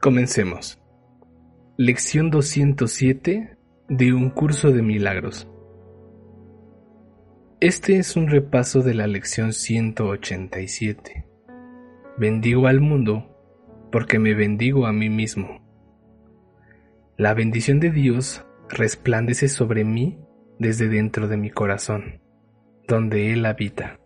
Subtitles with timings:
[0.00, 0.80] Comencemos.
[1.76, 3.56] Lección 207
[3.88, 5.48] de un curso de milagros.
[7.58, 11.26] Este es un repaso de la lección 187.
[12.16, 13.36] Bendigo al mundo
[13.90, 15.60] porque me bendigo a mí mismo.
[17.16, 20.16] La bendición de Dios resplandece sobre mí
[20.60, 22.20] desde dentro de mi corazón,
[22.86, 23.98] donde Él habita.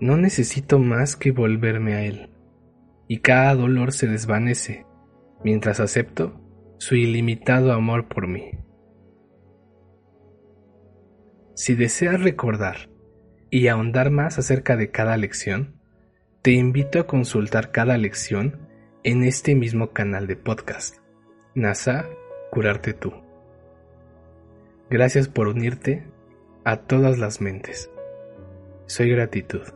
[0.00, 2.30] No necesito más que volverme a Él
[3.08, 4.86] y cada dolor se desvanece
[5.44, 6.40] mientras acepto
[6.78, 8.50] su ilimitado amor por mí.
[11.54, 12.90] Si deseas recordar
[13.50, 15.80] y ahondar más acerca de cada lección,
[16.42, 18.68] te invito a consultar cada lección
[19.04, 20.98] en este mismo canal de podcast,
[21.54, 22.06] NASA
[22.50, 23.12] Curarte Tú.
[24.90, 26.06] Gracias por unirte
[26.64, 27.90] a todas las mentes.
[28.86, 29.75] Soy gratitud.